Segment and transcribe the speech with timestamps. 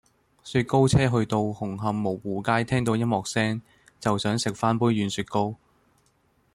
[0.43, 3.61] 雪糕車去到紅磡蕪湖街聽到音樂聲
[3.99, 5.53] 就想食返杯軟雪糕